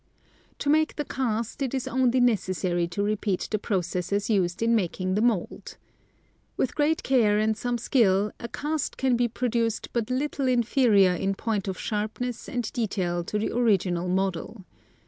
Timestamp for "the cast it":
0.95-1.75